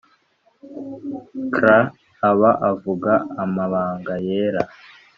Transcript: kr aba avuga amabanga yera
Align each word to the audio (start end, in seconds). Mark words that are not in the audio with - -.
kr 1.53 1.65
aba 2.29 2.51
avuga 2.69 3.11
amabanga 3.43 4.13
yera 4.27 4.61